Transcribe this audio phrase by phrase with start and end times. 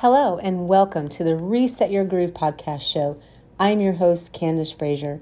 [0.00, 3.20] Hello, and welcome to the Reset Your Groove podcast show.
[3.58, 5.20] I'm your host, Candace Frazier.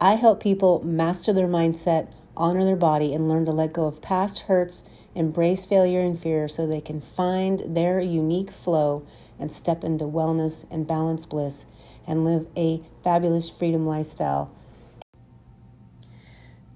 [0.00, 4.00] I help people master their mindset, honor their body, and learn to let go of
[4.00, 4.84] past hurts,
[5.16, 9.04] embrace failure and fear so they can find their unique flow
[9.36, 11.66] and step into wellness and balance bliss
[12.06, 14.54] and live a fabulous freedom lifestyle.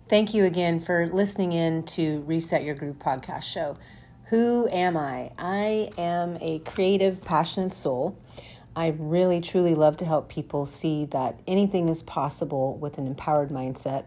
[0.08, 3.76] Thank you again for listening in to Reset Your Groove podcast show.
[4.28, 5.32] Who am I?
[5.38, 8.16] I am a creative, passionate soul.
[8.74, 13.50] I really, truly love to help people see that anything is possible with an empowered
[13.50, 14.06] mindset.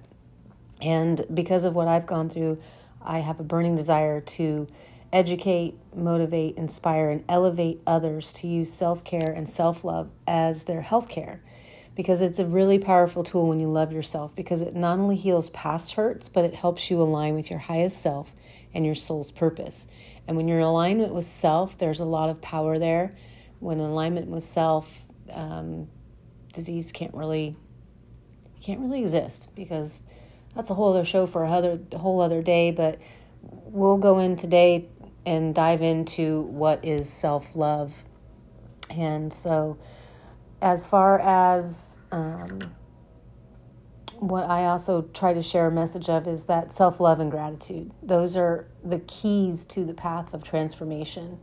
[0.82, 2.58] And because of what I've gone through,
[3.00, 4.68] I have a burning desire to
[5.14, 10.82] educate, motivate, inspire, and elevate others to use self care and self love as their
[10.82, 11.41] health care.
[11.96, 15.49] Because it's a really powerful tool when you love yourself, because it not only heals
[15.52, 18.36] past hurts, but it helps you align with your highest self
[18.74, 19.88] and your soul's purpose.
[20.27, 23.16] And when you're in alignment with self, there's a lot of power there
[23.59, 25.88] when in alignment with self, um,
[26.54, 27.55] disease can't really
[28.62, 30.05] can't really exist because
[30.55, 32.71] that's a whole other show for a, other, whole other day.
[32.71, 32.99] But
[33.41, 34.87] we'll go in today
[35.26, 38.04] and dive into what is self love.
[38.90, 39.77] And so,
[40.62, 42.59] as far as um,
[44.20, 47.91] what I also try to share a message of is that self love and gratitude.
[48.04, 51.40] Those are the keys to the path of transformation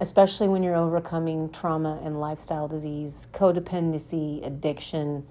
[0.00, 5.26] especially when you're overcoming trauma and lifestyle disease, codependency, addiction,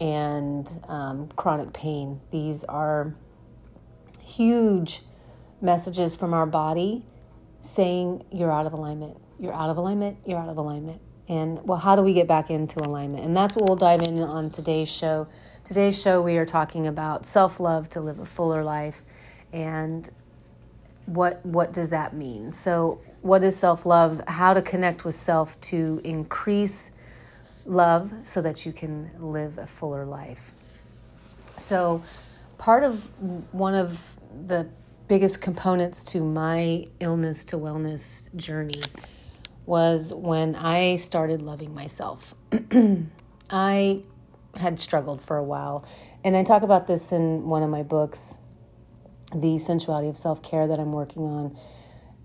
[0.00, 2.20] and um, chronic pain.
[2.30, 3.14] These are
[4.22, 5.02] huge
[5.60, 7.04] messages from our body
[7.60, 9.18] saying you're out of alignment.
[9.38, 10.18] You're out of alignment.
[10.26, 11.00] You're out of alignment.
[11.28, 13.24] And well, how do we get back into alignment?
[13.24, 15.26] And that's what we'll dive in on today's show.
[15.64, 19.02] Today's show, we are talking about self love to live a fuller life.
[19.52, 20.08] And
[21.06, 22.52] what what does that mean?
[22.52, 24.20] So, what is self love?
[24.28, 26.90] How to connect with self to increase
[27.64, 30.52] love so that you can live a fuller life.
[31.56, 32.02] So,
[32.58, 33.10] part of
[33.52, 34.68] one of the
[35.08, 38.82] biggest components to my illness to wellness journey
[39.66, 42.34] was when I started loving myself.
[43.50, 44.02] I
[44.56, 45.86] had struggled for a while,
[46.22, 48.38] and I talk about this in one of my books
[49.34, 51.56] the sensuality of self care that I'm working on.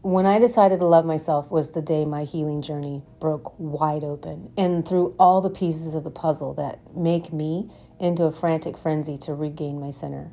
[0.01, 4.51] When I decided to love myself was the day my healing journey broke wide open.
[4.57, 7.69] And through all the pieces of the puzzle that make me
[7.99, 10.31] into a frantic frenzy to regain my center.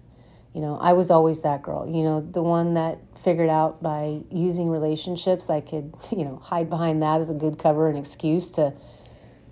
[0.56, 4.22] You know, I was always that girl, you know, the one that figured out by
[4.30, 8.50] using relationships, I could, you know, hide behind that as a good cover and excuse
[8.52, 8.72] to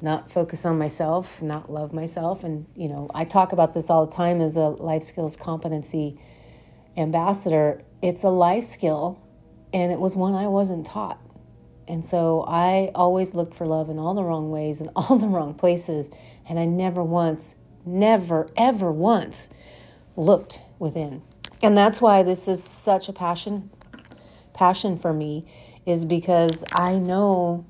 [0.01, 2.43] not focus on myself, not love myself.
[2.43, 6.19] And, you know, I talk about this all the time as a life skills competency
[6.97, 9.21] ambassador, it's a life skill
[9.75, 11.21] and it was one I wasn't taught.
[11.87, 15.29] And so I always looked for love in all the wrong ways and all the
[15.29, 16.11] wrong places.
[16.49, 19.51] And I never once, never, ever once
[20.17, 21.23] looked within.
[21.63, 23.71] And that's why this is such a passion
[24.53, 25.45] passion for me
[25.85, 27.67] is because I know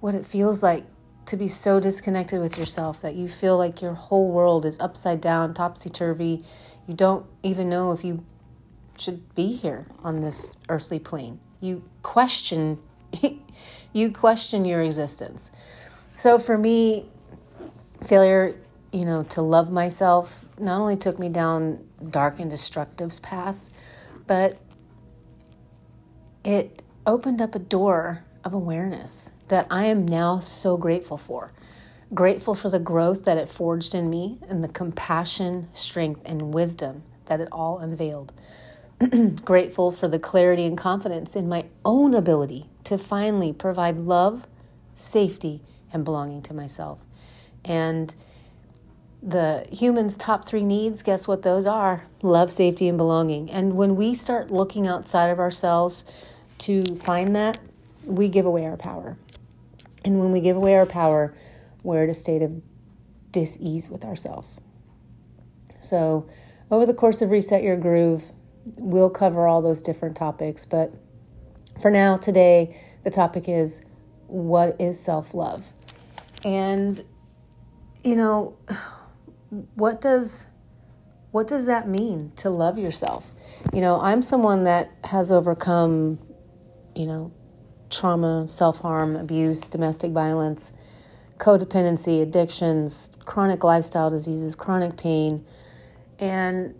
[0.00, 0.84] what it feels like
[1.26, 5.20] to be so disconnected with yourself that you feel like your whole world is upside
[5.20, 6.44] down, topsy turvy.
[6.86, 8.24] You don't even know if you
[8.98, 11.40] should be here on this earthly plane.
[11.60, 12.78] You question
[13.92, 15.52] you question your existence.
[16.16, 17.06] So for me,
[18.06, 18.56] failure,
[18.92, 23.70] you know, to love myself not only took me down dark and destructive paths,
[24.26, 24.58] but
[26.44, 31.52] it opened up a door of awareness that I am now so grateful for.
[32.12, 37.02] Grateful for the growth that it forged in me and the compassion, strength, and wisdom
[37.26, 38.32] that it all unveiled.
[39.44, 44.46] grateful for the clarity and confidence in my own ability to finally provide love,
[44.92, 47.00] safety, and belonging to myself.
[47.64, 48.14] And
[49.22, 52.06] the human's top three needs, guess what those are?
[52.22, 53.50] Love, safety, and belonging.
[53.50, 56.04] And when we start looking outside of ourselves
[56.58, 57.60] to find that,
[58.04, 59.16] we give away our power.
[60.04, 61.32] And when we give away our power,
[61.84, 62.60] we're at a state of
[63.30, 64.58] dis-ease with ourselves.
[65.78, 66.26] So,
[66.70, 68.32] over the course of Reset Your Groove,
[68.78, 70.64] we'll cover all those different topics.
[70.64, 70.92] But
[71.80, 73.82] for now, today, the topic is
[74.26, 75.72] what is self love?
[76.44, 77.00] And,
[78.02, 78.56] you know,
[79.74, 80.46] what does
[81.30, 83.32] what does that mean to love yourself?
[83.72, 86.18] You know, I'm someone that has overcome,
[86.94, 87.32] you know,
[87.88, 90.72] trauma, self harm, abuse, domestic violence,
[91.38, 95.44] codependency, addictions, chronic lifestyle diseases, chronic pain.
[96.18, 96.74] And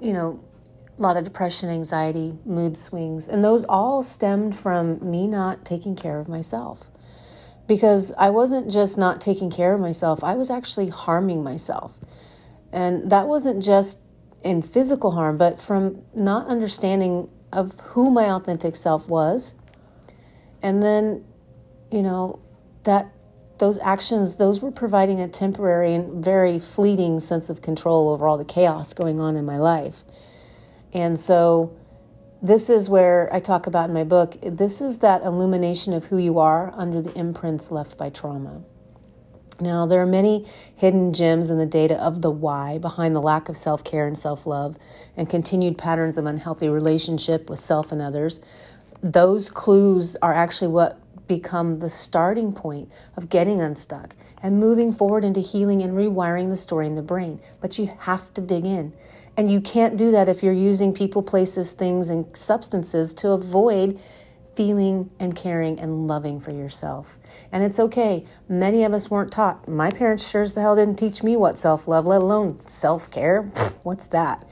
[0.00, 0.42] you know,
[0.98, 5.96] a lot of depression, anxiety, mood swings, and those all stemmed from me not taking
[5.96, 6.90] care of myself.
[7.66, 11.98] Because I wasn't just not taking care of myself, I was actually harming myself.
[12.72, 14.00] And that wasn't just
[14.44, 19.54] in physical harm, but from not understanding of who my authentic self was.
[20.62, 21.24] And then,
[21.90, 22.38] you know,
[22.84, 23.12] that
[23.58, 28.36] those actions, those were providing a temporary and very fleeting sense of control over all
[28.36, 30.04] the chaos going on in my life.
[30.92, 31.74] And so,
[32.42, 36.18] this is where I talk about in my book this is that illumination of who
[36.18, 38.62] you are under the imprints left by trauma.
[39.58, 40.44] Now, there are many
[40.76, 44.18] hidden gems in the data of the why behind the lack of self care and
[44.18, 44.76] self love
[45.16, 48.40] and continued patterns of unhealthy relationship with self and others.
[49.02, 55.24] Those clues are actually what become the starting point of getting unstuck and moving forward
[55.24, 57.40] into healing and rewiring the story in the brain.
[57.60, 58.94] But you have to dig in.
[59.36, 64.00] And you can't do that if you're using people, places, things, and substances to avoid
[64.56, 67.18] feeling and caring and loving for yourself.
[67.52, 68.24] And it's okay.
[68.48, 69.68] Many of us weren't taught.
[69.68, 73.10] My parents sure as the hell didn't teach me what self love, let alone self
[73.10, 73.42] care.
[73.82, 74.48] What's that?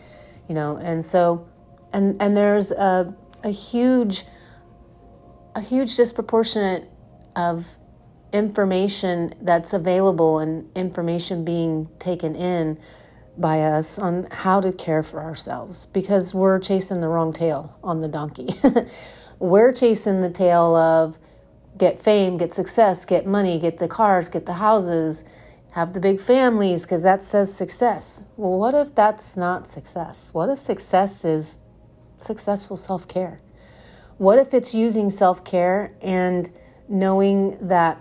[0.48, 1.48] You know, and so,
[1.94, 4.24] and, and there's a, a huge
[5.54, 6.90] a huge disproportionate
[7.36, 7.78] of
[8.32, 12.78] information that's available and information being taken in
[13.36, 18.00] by us on how to care for ourselves because we're chasing the wrong tail on
[18.00, 18.48] the donkey.
[19.38, 21.18] we're chasing the tail of
[21.76, 25.24] get fame, get success, get money, get the cars, get the houses,
[25.72, 28.24] have the big families because that says success.
[28.36, 30.32] Well, what if that's not success?
[30.32, 31.60] What if success is
[32.16, 33.38] successful self care?
[34.18, 36.48] What if it's using self care and
[36.88, 38.00] knowing that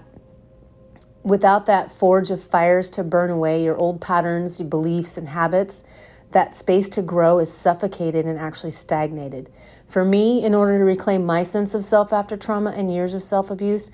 [1.23, 5.83] without that forge of fires to burn away your old patterns, your beliefs, and habits,
[6.31, 9.49] that space to grow is suffocated and actually stagnated.
[9.87, 13.21] For me, in order to reclaim my sense of self after trauma and years of
[13.21, 13.91] self abuse,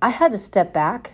[0.00, 1.12] I had to step back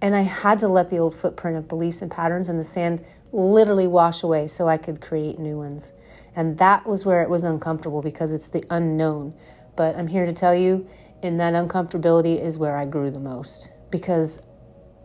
[0.00, 3.04] and I had to let the old footprint of beliefs and patterns in the sand
[3.32, 5.92] literally wash away so I could create new ones.
[6.34, 9.34] And that was where it was uncomfortable because it's the unknown.
[9.76, 10.88] But I'm here to tell you,
[11.22, 14.42] in that uncomfortability is where I grew the most because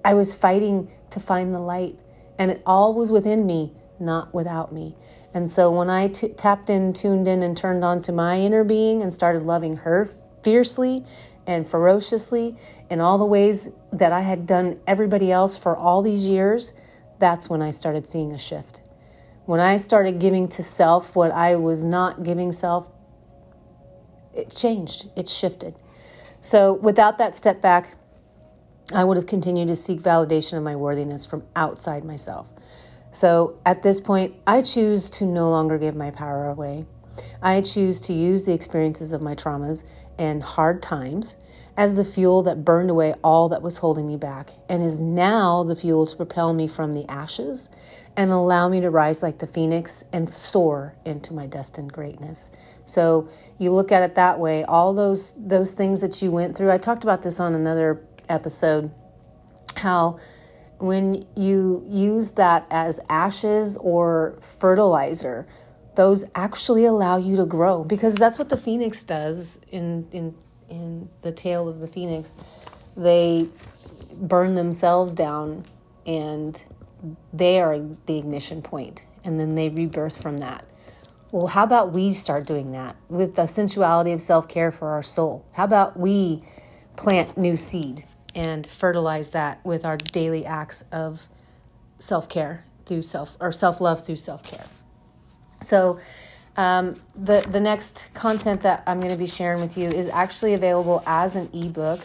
[0.08, 2.00] I was fighting to find the light
[2.40, 4.96] and it all was within me, not without me.
[5.34, 8.64] And so when I t- tapped in, tuned in, and turned on to my inner
[8.64, 10.10] being and started loving her
[10.44, 11.04] fiercely
[11.46, 12.56] and ferociously
[12.90, 16.72] in all the ways that I had done everybody else for all these years,
[17.20, 18.88] that's when I started seeing a shift.
[19.44, 22.90] When I started giving to self what I was not giving self,
[24.34, 25.76] it changed, it shifted.
[26.40, 27.98] So without that step back,
[28.94, 32.52] I would have continued to seek validation of my worthiness from outside myself.
[33.12, 36.86] So at this point, I choose to no longer give my power away.
[37.42, 41.36] I choose to use the experiences of my traumas and hard times
[41.76, 45.64] as the fuel that burned away all that was holding me back and is now
[45.64, 47.70] the fuel to propel me from the ashes
[48.16, 52.52] and allow me to rise like the phoenix and soar into my destined greatness.
[52.84, 53.30] So
[53.60, 56.72] you look at it that way, all those those things that you went through.
[56.72, 58.92] I talked about this on another episode
[59.78, 60.20] how
[60.80, 65.48] when you use that as ashes or fertilizer,
[65.96, 70.36] those actually allow you to grow because that's what the phoenix does in in
[70.70, 72.38] in the tale of the phoenix,
[72.96, 73.48] they
[74.14, 75.64] burn themselves down
[76.06, 76.66] and
[77.32, 80.66] they are the ignition point and then they rebirth from that.
[81.32, 85.04] Well, how about we start doing that with the sensuality of self care for our
[85.04, 85.46] soul?
[85.54, 86.42] How about we
[86.96, 88.06] plant new seed
[88.38, 91.28] and fertilize that with our daily acts of
[91.98, 94.68] self care through self or self love through self care?
[95.62, 96.00] So,
[96.56, 100.54] um, the, the next content that I'm going to be sharing with you is actually
[100.54, 102.00] available as an ebook.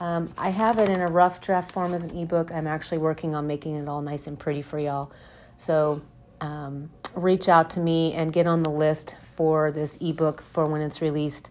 [0.00, 2.50] Um, I have it in a rough draft form as an ebook.
[2.52, 5.10] I'm actually working on making it all nice and pretty for y'all.
[5.56, 6.02] So
[6.40, 10.82] um, reach out to me and get on the list for this ebook for when
[10.82, 11.50] it's released.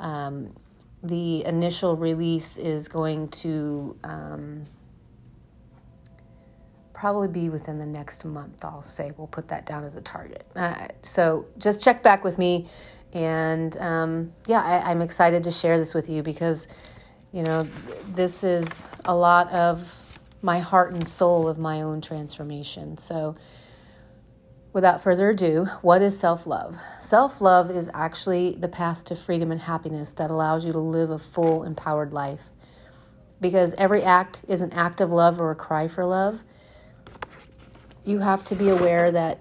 [0.00, 0.54] Um,
[1.06, 4.64] the initial release is going to um,
[6.92, 9.12] probably be within the next month, I'll say.
[9.16, 10.46] We'll put that down as a target.
[10.56, 12.66] Uh, so just check back with me.
[13.12, 16.68] And um, yeah, I, I'm excited to share this with you because,
[17.32, 17.64] you know,
[18.08, 22.98] this is a lot of my heart and soul of my own transformation.
[22.98, 23.36] So,
[24.76, 26.78] without further ado, what is self love?
[27.00, 31.10] Self love is actually the path to freedom and happiness that allows you to live
[31.10, 32.50] a full, empowered life.
[33.40, 36.44] Because every act is an act of love or a cry for love
[38.06, 39.40] you have to be aware that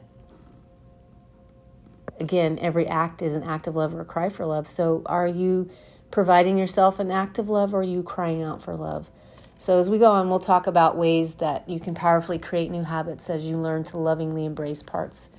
[2.20, 4.65] again, every act is an act of love or a cry for love.
[4.65, 5.70] So are you
[6.12, 9.12] providing yourself an act of love or are you crying out for love?
[9.57, 12.83] So, as we go on, we'll talk about ways that you can powerfully create new
[12.83, 15.29] habits as you learn to lovingly embrace parts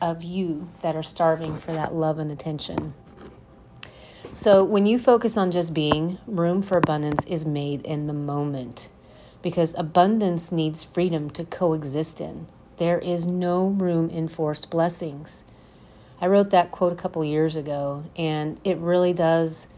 [0.00, 2.94] of you that are starving for that love and attention.
[4.32, 8.88] So, when you focus on just being, room for abundance is made in the moment
[9.42, 12.46] because abundance needs freedom to coexist in.
[12.78, 15.44] There is no room in forced blessings.
[16.20, 19.68] I wrote that quote a couple years ago, and it really does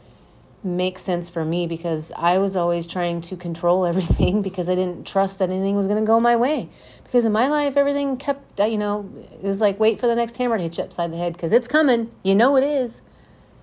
[0.65, 5.07] make sense for me because I was always trying to control everything because I didn't
[5.07, 6.69] trust that anything was going to go my way.
[7.05, 10.15] Because in my life, everything kept, uh, you know, it was like wait for the
[10.15, 12.11] next hammer to hit you upside the head because it's coming.
[12.23, 13.03] You know it is.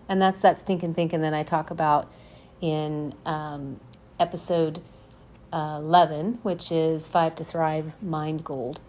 [0.08, 2.12] And that's that stinking thinking that I talk about
[2.62, 3.80] in um,
[4.20, 4.80] episode
[5.52, 8.80] uh, 11, which is Five to Thrive Mind Gold.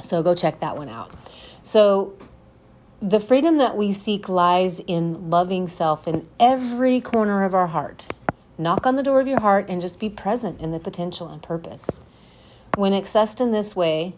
[0.00, 1.12] So go check that one out.
[1.62, 2.16] So
[3.04, 8.08] the freedom that we seek lies in loving self in every corner of our heart.
[8.56, 11.42] Knock on the door of your heart and just be present in the potential and
[11.42, 12.00] purpose.
[12.76, 14.14] When accessed in this way,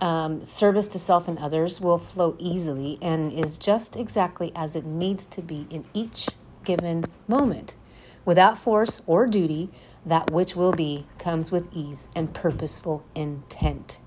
[0.00, 4.86] um, service to self and others will flow easily and is just exactly as it
[4.86, 6.28] needs to be in each
[6.64, 7.76] given moment.
[8.24, 9.68] Without force or duty,
[10.06, 13.98] that which will be comes with ease and purposeful intent.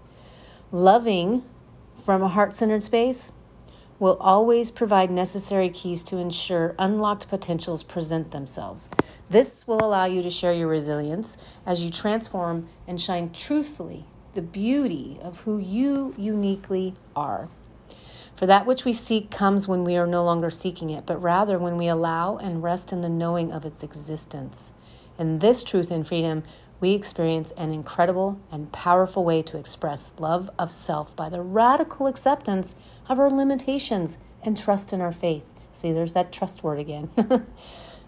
[0.71, 1.43] Loving
[2.03, 3.33] from a heart centered space
[3.99, 8.89] will always provide necessary keys to ensure unlocked potentials present themselves.
[9.29, 14.41] This will allow you to share your resilience as you transform and shine truthfully the
[14.41, 17.49] beauty of who you uniquely are.
[18.35, 21.57] For that which we seek comes when we are no longer seeking it, but rather
[21.57, 24.73] when we allow and rest in the knowing of its existence.
[25.17, 26.43] In this truth and freedom,
[26.79, 32.07] we experience an incredible and powerful way to express love of self by the radical
[32.07, 32.75] acceptance
[33.09, 35.51] of our limitations and trust in our faith.
[35.71, 37.09] See, there's that trust word again.
[37.17, 37.45] oh,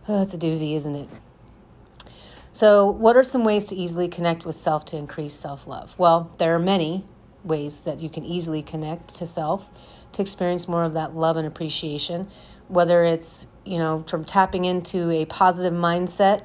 [0.08, 1.10] that's a doozy, isn't it?
[2.52, 5.98] So, what are some ways to easily connect with self to increase self love?
[5.98, 7.06] Well, there are many
[7.44, 9.70] ways that you can easily connect to self
[10.14, 12.28] to experience more of that love and appreciation,
[12.68, 16.42] whether it's, you know, from tapping into a positive mindset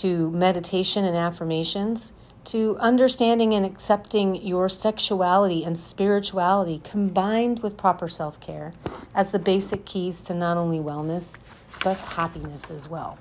[0.00, 2.12] to meditation and affirmations,
[2.44, 8.72] to understanding and accepting your sexuality and spirituality combined with proper self care
[9.14, 11.36] as the basic keys to not only wellness,
[11.84, 13.18] but happiness as well.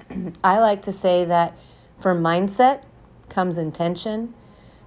[0.44, 1.58] I like to say that
[1.98, 2.84] for mindset
[3.28, 4.32] comes intention,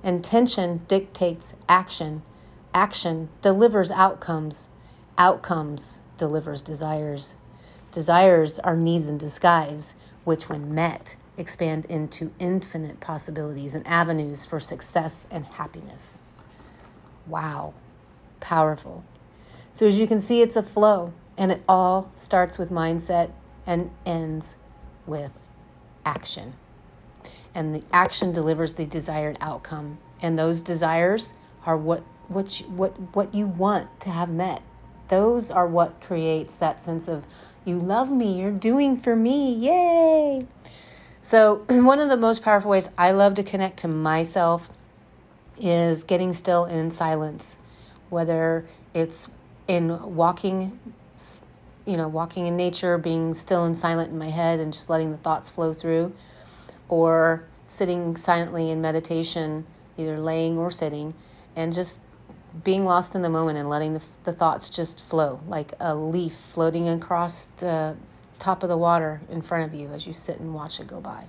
[0.03, 2.23] intention dictates action,
[2.73, 4.69] action delivers outcomes,
[5.17, 7.35] outcomes delivers desires.
[7.91, 14.59] Desires are needs in disguise, which, when met, expand into infinite possibilities and avenues for
[14.59, 16.19] success and happiness.
[17.25, 17.73] Wow,
[18.39, 19.03] powerful.
[19.71, 23.31] So, as you can see, it's a flow, and it all starts with mindset
[23.65, 24.57] and ends
[25.05, 25.47] with
[26.05, 26.53] action.
[27.55, 31.33] And the action delivers the desired outcome, and those desires
[31.65, 34.61] are what what you, what what you want to have met.
[35.07, 37.25] Those are what creates that sense of
[37.65, 40.47] you love me, you're doing for me, yay!
[41.23, 44.69] So, one of the most powerful ways I love to connect to myself
[45.57, 47.59] is getting still in silence,
[48.09, 49.31] whether it's
[49.65, 50.77] in walking,
[51.85, 55.11] you know, walking in nature, being still and silent in my head and just letting
[55.11, 56.11] the thoughts flow through,
[56.89, 59.65] or sitting silently in meditation,
[59.97, 61.13] either laying or sitting,
[61.55, 62.01] and just
[62.65, 66.33] being lost in the moment and letting the, the thoughts just flow like a leaf
[66.33, 67.95] floating across the
[68.43, 71.00] top of the water in front of you as you sit and watch it go
[71.00, 71.25] by.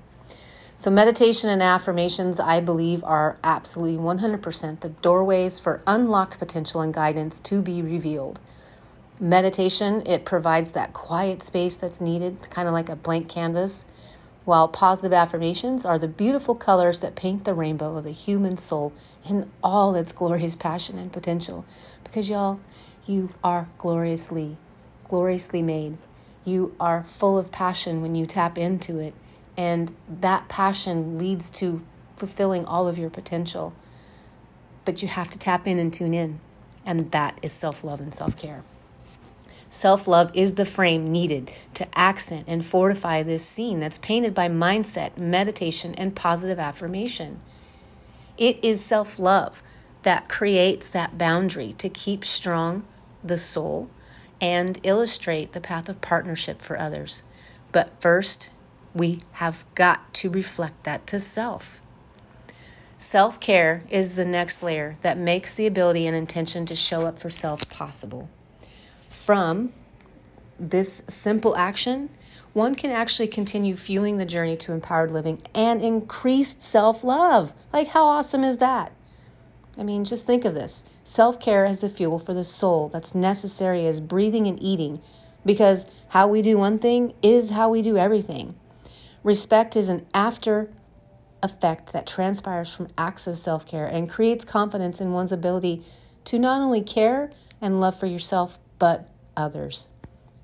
[0.76, 6.92] So, meditation and affirmations, I believe, are absolutely 100% the doorways for unlocked potential and
[6.92, 8.40] guidance to be revealed.
[9.20, 13.84] Meditation, it provides that quiet space that's needed, kind of like a blank canvas,
[14.44, 18.92] while positive affirmations are the beautiful colors that paint the rainbow of the human soul
[19.24, 21.64] in all its glorious passion and potential.
[22.02, 22.58] Because, y'all,
[23.06, 24.56] you are gloriously,
[25.08, 25.98] gloriously made.
[26.44, 29.14] You are full of passion when you tap into it,
[29.56, 31.82] and that passion leads to
[32.16, 33.72] fulfilling all of your potential.
[34.84, 36.40] But you have to tap in and tune in,
[36.84, 38.62] and that is self love and self care.
[39.70, 44.48] Self love is the frame needed to accent and fortify this scene that's painted by
[44.48, 47.40] mindset, meditation, and positive affirmation.
[48.36, 49.62] It is self love
[50.02, 52.84] that creates that boundary to keep strong
[53.24, 53.88] the soul
[54.40, 57.22] and illustrate the path of partnership for others.
[57.72, 58.50] But first,
[58.94, 61.80] we have got to reflect that to self.
[62.96, 67.18] Self care is the next layer that makes the ability and intention to show up
[67.18, 68.28] for self possible.
[69.08, 69.72] from
[70.58, 72.08] this simple action,
[72.52, 77.54] one can actually continue fueling the journey to empowered living and increased self love.
[77.72, 78.92] Like, how awesome is that?
[79.78, 83.14] I mean, just think of this self care as the fuel for the soul that's
[83.14, 85.00] necessary as breathing and eating,
[85.44, 88.54] because how we do one thing is how we do everything.
[89.22, 90.70] Respect is an after
[91.42, 95.82] effect that transpires from acts of self care and creates confidence in one's ability
[96.24, 99.88] to not only care and love for yourself, but others.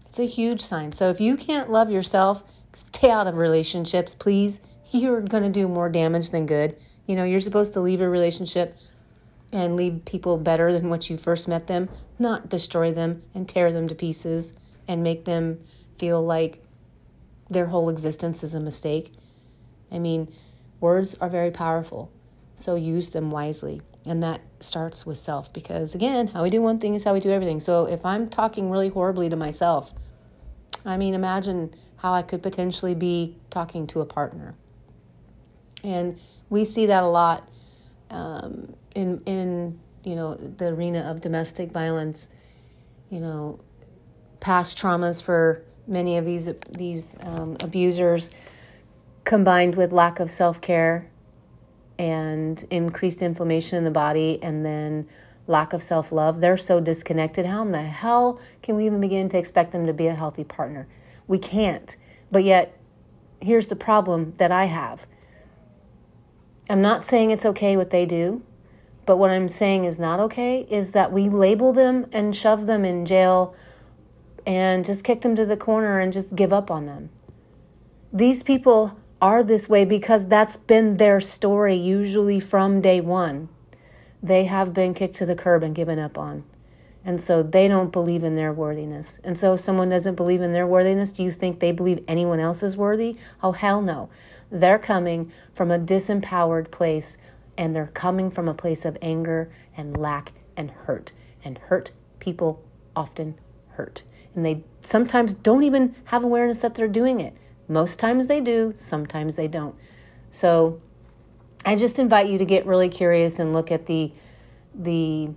[0.07, 0.93] It's a huge sign.
[0.93, 4.61] So if you can't love yourself, stay out of relationships, please.
[4.93, 6.77] You're going to do more damage than good.
[7.07, 8.77] You know, you're supposed to leave a relationship
[9.53, 11.89] and leave people better than what you first met them,
[12.19, 14.53] not destroy them and tear them to pieces
[14.87, 15.61] and make them
[15.99, 16.63] feel like
[17.49, 19.13] their whole existence is a mistake.
[19.91, 20.33] I mean,
[20.79, 22.13] words are very powerful,
[22.55, 23.83] so use them wisely.
[24.07, 27.21] And that starts with self because, again, how we do one thing is how we
[27.21, 27.61] do everything.
[27.61, 29.93] So if I'm talking really horribly to myself,
[30.85, 34.55] I mean, imagine how I could potentially be talking to a partner.
[35.85, 37.49] And we see that a lot
[38.11, 42.29] um, in in you know the arena of domestic violence,
[43.11, 43.61] you know,
[44.41, 48.31] past traumas for many of these these um, abusers,
[49.25, 51.11] combined with lack of self care,
[51.99, 55.07] and increased inflammation in the body, and then
[55.47, 56.41] lack of self love.
[56.41, 57.47] They're so disconnected.
[57.47, 60.45] How in the hell can we even begin to expect them to be a healthy
[60.45, 60.89] partner?
[61.27, 61.97] We can't.
[62.31, 62.79] But yet,
[63.41, 65.07] here's the problem that I have.
[66.69, 68.43] I'm not saying it's okay what they do.
[69.07, 72.85] But what I'm saying is not okay is that we label them and shove them
[72.85, 73.55] in jail
[74.47, 77.11] and just kick them to the corner and just give up on them.
[78.13, 83.49] These people are this way because that's been their story, usually from day one.
[84.23, 86.45] They have been kicked to the curb and given up on.
[87.05, 89.19] And so they don't believe in their worthiness.
[89.25, 92.41] And so if someone doesn't believe in their worthiness, do you think they believe anyone
[92.41, 93.17] else is worthy?
[93.43, 94.11] Oh, hell no.
[94.51, 97.17] They're coming from a disempowered place
[97.61, 101.13] and they're coming from a place of anger and lack and hurt.
[101.45, 102.65] And hurt people
[102.97, 103.39] often
[103.73, 104.03] hurt.
[104.35, 107.37] And they sometimes don't even have awareness that they're doing it.
[107.69, 109.75] Most times they do, sometimes they don't.
[110.31, 110.81] So
[111.67, 114.11] I just invite you to get really curious and look at the
[114.75, 115.31] the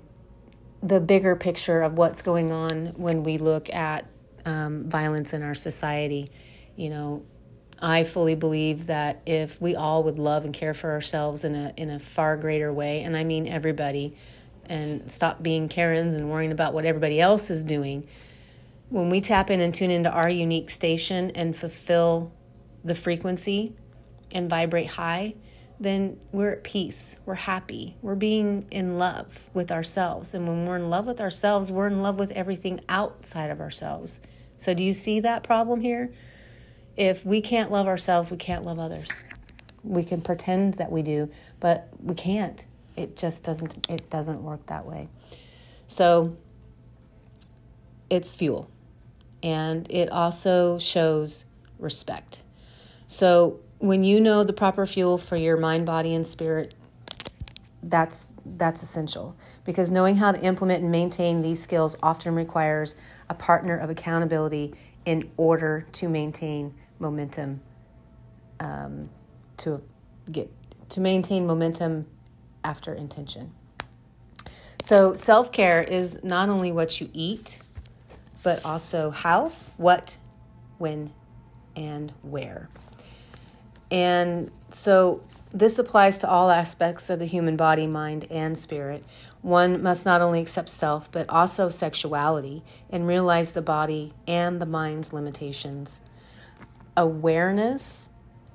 [0.82, 4.06] the bigger picture of what's going on when we look at
[4.46, 6.32] um, violence in our society.
[6.78, 7.26] You know,
[7.84, 11.74] I fully believe that if we all would love and care for ourselves in a
[11.76, 14.16] in a far greater way, and I mean everybody,
[14.66, 18.08] and stop being Karens and worrying about what everybody else is doing,
[18.88, 22.32] when we tap in and tune into our unique station and fulfill
[22.86, 23.76] the frequency
[24.32, 25.36] and vibrate high,
[25.78, 27.20] then we're at peace.
[27.26, 27.98] We're happy.
[28.02, 30.34] We're being in love with ourselves.
[30.34, 34.22] And when we're in love with ourselves, we're in love with everything outside of ourselves.
[34.56, 36.12] So, do you see that problem here?
[36.96, 39.10] If we can't love ourselves, we can't love others.
[39.84, 41.30] We can pretend that we do,
[41.60, 42.66] but we can't.
[42.96, 45.08] It just doesn't it doesn't work that way.
[45.88, 46.38] So
[48.10, 48.70] it's fuel.
[49.42, 51.46] And it also shows
[51.80, 52.44] respect.
[53.08, 56.74] So when you know the proper fuel for your mind, body and spirit,
[57.82, 62.96] that's that's essential because knowing how to implement and maintain these skills often requires
[63.30, 64.74] a partner of accountability
[65.06, 67.62] in order to maintain momentum
[68.60, 69.10] um,
[69.58, 69.82] to
[70.32, 70.50] get
[70.90, 72.06] to maintain momentum
[72.64, 73.52] after intention.
[74.82, 77.60] So self-care is not only what you eat,
[78.44, 80.18] but also how, what,
[80.78, 81.12] when,
[81.76, 82.70] and where.
[83.90, 89.06] And so this applies to all aspects of the human body, mind, and spirit.
[89.44, 94.66] One must not only accept self, but also sexuality and realize the body and the
[94.66, 96.02] mind's limitations
[96.96, 98.10] awareness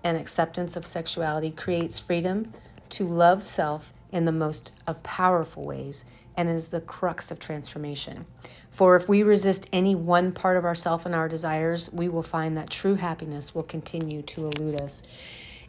[0.04, 2.52] and acceptance of sexuality creates freedom
[2.88, 6.04] to love self in the most of powerful ways
[6.36, 8.24] and is the crux of transformation.
[8.70, 12.56] For if we resist any one part of ourself and our desires, we will find
[12.56, 15.02] that true happiness will continue to elude us.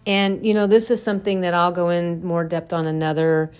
[0.05, 3.51] And you know, this is something that I'll go in more depth on another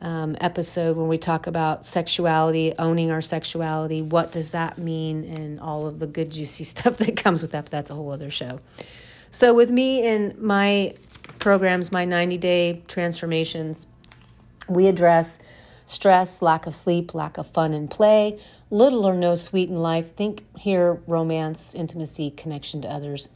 [0.00, 4.02] um, episode when we talk about sexuality, owning our sexuality.
[4.02, 7.64] What does that mean, and all of the good, juicy stuff that comes with that.
[7.64, 8.60] But that's a whole other show.
[9.30, 10.94] So, with me in my
[11.38, 13.86] programs, my 90 day transformations,
[14.68, 15.38] we address
[15.86, 18.38] stress, lack of sleep, lack of fun and play,
[18.70, 20.14] little or no sweet in life.
[20.14, 23.28] Think here romance, intimacy, connection to others.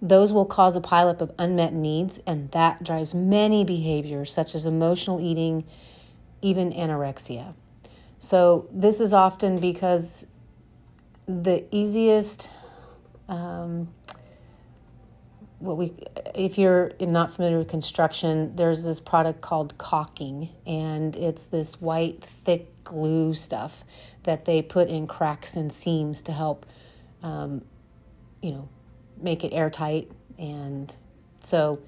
[0.00, 4.64] Those will cause a pileup of unmet needs, and that drives many behaviors such as
[4.64, 5.64] emotional eating,
[6.42, 7.54] even anorexia.
[8.18, 10.26] So, this is often because
[11.26, 12.50] the easiest
[13.28, 13.88] um,
[15.58, 15.92] what we
[16.34, 22.22] if you're not familiar with construction there's this product called caulking and it's this white
[22.22, 23.84] thick glue stuff
[24.22, 26.64] that they put in cracks and seams to help
[27.22, 27.64] um,
[28.40, 28.68] you know
[29.20, 30.96] make it airtight and
[31.40, 31.80] so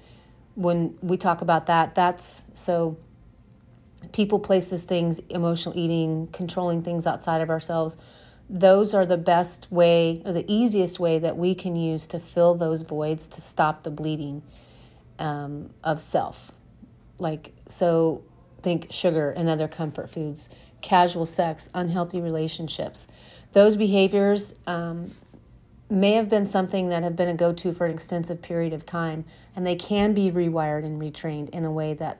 [0.55, 2.97] when we talk about that that's so
[4.11, 7.97] people places things emotional eating controlling things outside of ourselves
[8.51, 12.53] those are the best way or the easiest way that we can use to fill
[12.53, 14.43] those voids to stop the bleeding
[15.17, 16.51] um, of self.
[17.17, 18.23] Like, so
[18.61, 20.49] think sugar and other comfort foods,
[20.81, 23.07] casual sex, unhealthy relationships.
[23.53, 25.11] Those behaviors um,
[25.89, 28.85] may have been something that have been a go to for an extensive period of
[28.85, 29.23] time,
[29.55, 32.19] and they can be rewired and retrained in a way that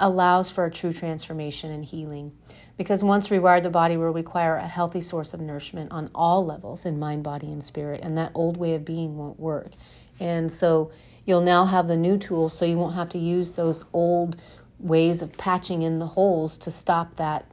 [0.00, 2.32] allows for a true transformation and healing.
[2.76, 6.84] Because once rewired, the body will require a healthy source of nourishment on all levels
[6.84, 9.70] in mind, body, and spirit, and that old way of being won't work.
[10.18, 10.90] And so
[11.24, 14.36] you'll now have the new tools, so you won't have to use those old
[14.78, 17.46] ways of patching in the holes to stop that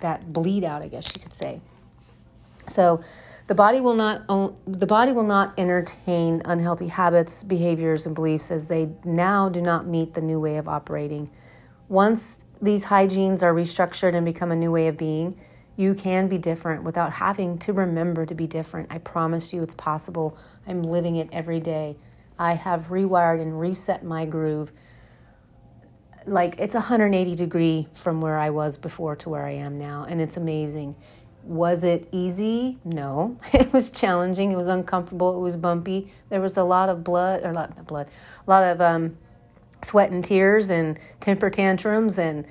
[0.00, 1.60] that bleed out, I guess you could say.
[2.68, 3.02] So
[3.46, 8.50] the body will not own, the body will not entertain unhealthy habits, behaviors, and beliefs
[8.50, 11.30] as they now do not meet the new way of operating.
[11.88, 15.38] Once these hygienes are restructured and become a new way of being,
[15.76, 18.92] you can be different without having to remember to be different.
[18.92, 20.36] I promise you it's possible.
[20.66, 21.96] I'm living it every day.
[22.38, 24.72] I have rewired and reset my groove.
[26.26, 30.20] Like it's 180 degree from where I was before to where I am now, and
[30.20, 30.96] it's amazing.
[31.46, 32.78] Was it easy?
[32.84, 33.38] No.
[33.54, 34.50] It was challenging.
[34.50, 35.36] It was uncomfortable.
[35.36, 36.12] It was bumpy.
[36.28, 38.08] There was a lot of blood, or not blood,
[38.46, 39.16] a lot of um,
[39.82, 42.46] sweat and tears and temper tantrums and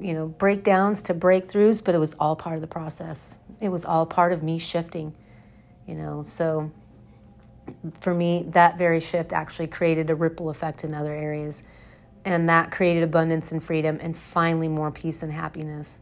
[0.00, 1.82] you know breakdowns to breakthroughs.
[1.82, 3.36] But it was all part of the process.
[3.60, 5.14] It was all part of me shifting.
[5.86, 6.70] You know, so
[8.00, 11.62] for me, that very shift actually created a ripple effect in other areas.
[12.24, 16.00] And that created abundance and freedom and finally more peace and happiness.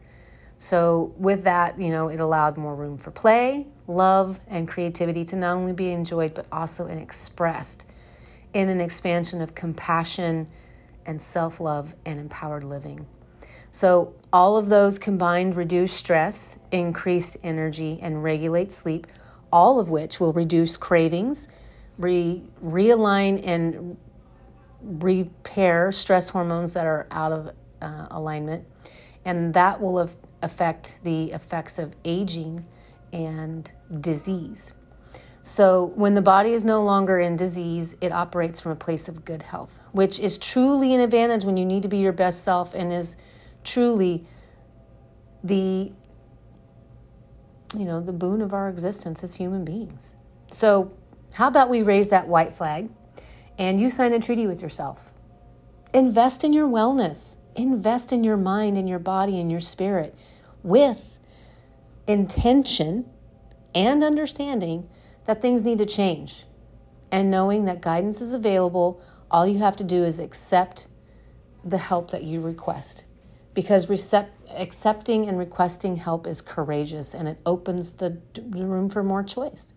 [0.61, 5.35] So, with that, you know, it allowed more room for play, love, and creativity to
[5.35, 7.87] not only be enjoyed, but also expressed
[8.53, 10.47] in an expansion of compassion
[11.07, 13.07] and self love and empowered living.
[13.71, 19.07] So, all of those combined reduce stress, increased energy, and regulate sleep,
[19.51, 21.49] all of which will reduce cravings,
[21.97, 23.97] re- realign and
[24.79, 27.49] repair stress hormones that are out of
[27.81, 28.63] uh, alignment,
[29.25, 32.65] and that will have affect the effects of aging
[33.13, 34.73] and disease.
[35.43, 39.25] So, when the body is no longer in disease, it operates from a place of
[39.25, 42.75] good health, which is truly an advantage when you need to be your best self
[42.75, 43.17] and is
[43.63, 44.23] truly
[45.43, 45.91] the
[47.77, 50.17] you know, the boon of our existence as human beings.
[50.51, 50.93] So,
[51.33, 52.89] how about we raise that white flag
[53.57, 55.13] and you sign a treaty with yourself?
[55.93, 57.37] Invest in your wellness.
[57.55, 60.15] Invest in your mind and your body and your spirit
[60.63, 61.19] with
[62.07, 63.09] intention
[63.73, 64.87] and understanding
[65.25, 66.45] that things need to change.
[67.11, 70.87] And knowing that guidance is available, all you have to do is accept
[71.63, 73.05] the help that you request.
[73.53, 79.03] Because recept, accepting and requesting help is courageous and it opens the, the room for
[79.03, 79.73] more choice.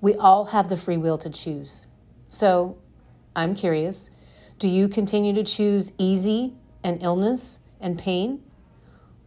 [0.00, 1.86] We all have the free will to choose.
[2.28, 2.78] So
[3.34, 4.10] I'm curious
[4.58, 8.42] do you continue to choose easy and illness and pain?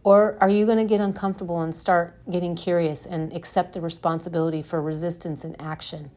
[0.04, 4.62] Or are you going to get uncomfortable and start getting curious and accept the responsibility
[4.62, 6.10] for resistance and action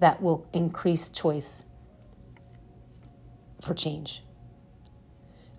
[0.00, 1.64] that will increase choice
[3.60, 4.24] for change?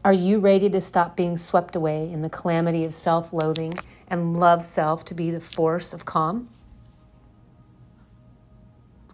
[0.04, 3.74] Are you ready to stop being swept away in the calamity of self loathing
[4.08, 6.50] and love self to be the force of calm?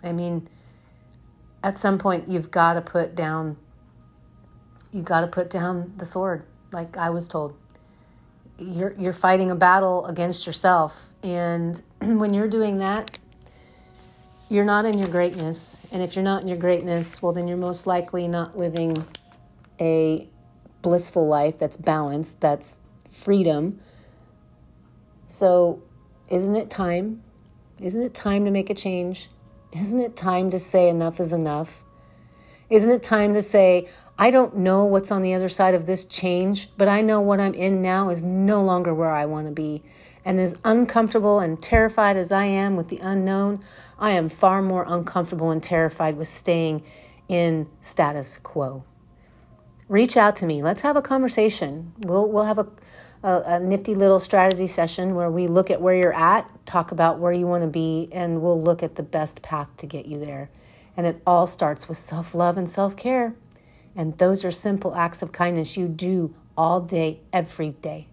[0.03, 0.47] I mean,
[1.63, 3.57] at some point, you've got to put down.
[4.91, 7.57] You got to put down the sword, like I was told
[8.57, 11.13] you're you're fighting a battle against yourself.
[11.23, 13.17] And when you're doing that
[14.47, 15.79] you're not in your greatness.
[15.91, 18.95] And if you're not in your greatness well then you're most likely not living
[19.79, 20.27] a
[20.81, 22.77] blissful life that's balanced that's
[23.09, 23.79] freedom.
[25.25, 25.81] So
[26.29, 27.21] isn't it time?
[27.79, 29.29] Isn't it time to make a change?
[29.73, 31.83] Isn't it time to say enough is enough
[32.69, 36.05] isn't it time to say I don't know what's on the other side of this
[36.05, 39.51] change, but I know what I'm in now is no longer where I want to
[39.51, 39.83] be.
[40.23, 43.59] And as uncomfortable and terrified as I am with the unknown,
[43.99, 46.81] I am far more uncomfortable and terrified with staying
[47.27, 48.85] in status quo.
[49.89, 50.63] Reach out to me.
[50.63, 51.93] Let's have a conversation.
[51.99, 52.67] We'll, we'll have a,
[53.21, 57.19] a, a nifty little strategy session where we look at where you're at, talk about
[57.19, 60.19] where you want to be, and we'll look at the best path to get you
[60.19, 60.49] there.
[60.97, 63.35] And it all starts with self love and self care.
[63.95, 68.07] And those are simple acts of kindness you do all day, every day.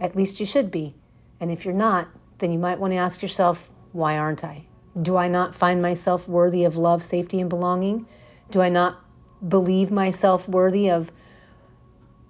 [0.00, 0.94] At least you should be.
[1.40, 4.66] And if you're not, then you might want to ask yourself, why aren't I?
[5.00, 8.06] Do I not find myself worthy of love, safety, and belonging?
[8.50, 9.02] Do I not
[9.46, 11.12] believe myself worthy of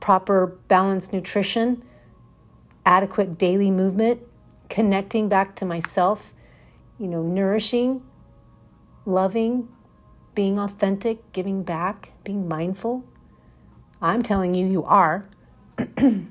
[0.00, 1.82] proper balanced nutrition,
[2.84, 4.20] adequate daily movement,
[4.68, 6.34] connecting back to myself,
[6.98, 8.02] you know, nourishing,
[9.04, 9.68] loving,
[10.34, 13.04] being authentic, giving back, being mindful?
[14.00, 15.24] I'm telling you, you are.
[15.96, 16.30] and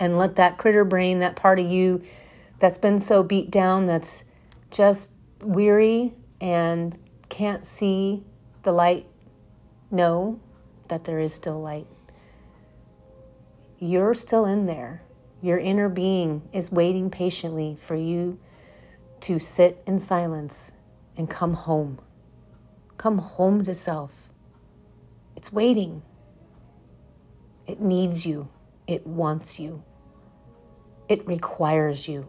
[0.00, 2.02] let that critter brain, that part of you
[2.58, 4.24] that's been so beat down, that's
[4.70, 8.24] just weary and can't see
[8.62, 9.06] the light,
[9.90, 10.40] know
[10.88, 11.86] that there is still light.
[13.78, 15.02] You're still in there.
[15.42, 18.38] Your inner being is waiting patiently for you
[19.20, 20.72] to sit in silence
[21.16, 22.00] and come home.
[22.96, 24.28] Come home to self.
[25.36, 26.02] It's waiting.
[27.66, 28.48] It needs you.
[28.86, 29.82] It wants you.
[31.08, 32.28] It requires you.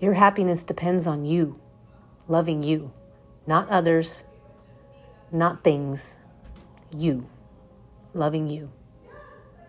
[0.00, 1.58] Your happiness depends on you,
[2.28, 2.92] loving you,
[3.46, 4.22] not others,
[5.32, 6.18] not things,
[6.94, 7.28] you,
[8.14, 8.70] loving you,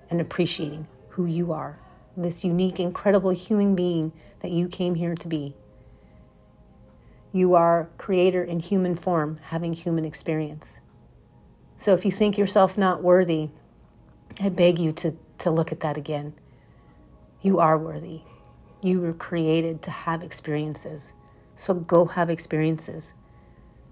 [0.10, 1.80] and appreciating who you are,
[2.16, 5.56] this unique, incredible human being that you came here to be.
[7.32, 10.82] You are creator in human form, having human experience.
[11.76, 13.50] So if you think yourself not worthy,
[14.42, 16.34] I beg you to, to look at that again.
[17.42, 18.22] You are worthy.
[18.82, 21.14] You were created to have experiences.
[21.56, 23.14] So go have experiences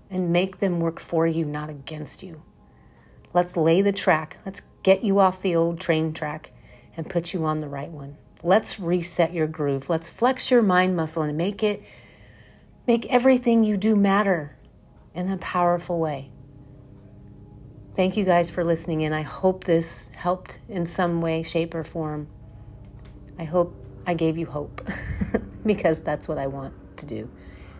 [0.09, 2.41] and make them work for you, not against you.
[3.33, 4.37] Let's lay the track.
[4.45, 6.51] Let's get you off the old train track
[6.95, 8.17] and put you on the right one.
[8.41, 9.89] Let's reset your groove.
[9.89, 11.83] Let's flex your mind muscle and make it
[12.87, 14.55] make everything you do matter
[15.13, 16.31] in a powerful way.
[17.95, 21.83] Thank you guys for listening and I hope this helped in some way, shape, or
[21.83, 22.27] form.
[23.37, 24.87] I hope I gave you hope
[25.65, 27.29] because that's what I want to do.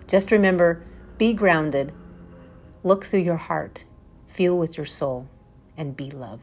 [0.08, 0.84] Just remember
[1.18, 1.94] be grounded,
[2.84, 3.86] look through your heart,
[4.28, 5.28] feel with your soul,
[5.76, 6.42] and be love.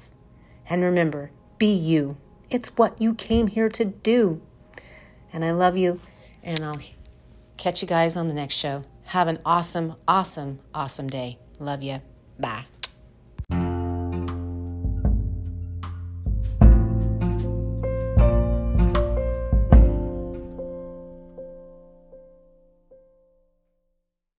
[0.69, 2.17] And remember, be you.
[2.51, 4.41] It's what you came here to do.
[5.33, 6.01] And I love you,
[6.43, 6.81] and I'll
[7.57, 8.83] catch you guys on the next show.
[9.05, 11.39] Have an awesome, awesome, awesome day.
[11.59, 12.01] Love you.
[12.39, 12.67] Bye.